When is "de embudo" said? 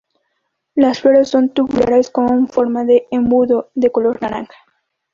2.85-3.69